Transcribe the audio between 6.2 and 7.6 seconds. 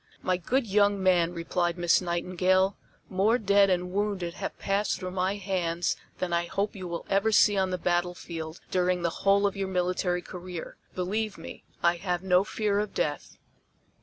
I hope you will ever see